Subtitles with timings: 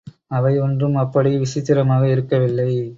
[0.27, 2.71] அவை ஒன்றும் அப்படி விசித்திரமாக இருக்க வில்லை.